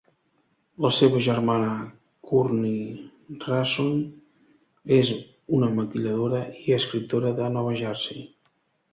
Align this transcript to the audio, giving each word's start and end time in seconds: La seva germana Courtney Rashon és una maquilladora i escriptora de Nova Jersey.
La 0.83 0.89
seva 0.99 1.19
germana 1.25 1.73
Courtney 2.29 3.35
Rashon 3.49 3.99
és 4.95 5.11
una 5.59 5.69
maquilladora 5.81 6.39
i 6.63 6.75
escriptora 6.79 7.35
de 7.41 7.51
Nova 7.59 7.75
Jersey. 7.83 8.25